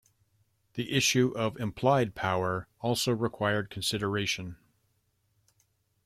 [0.73, 4.57] The issue of implied power also required consideration.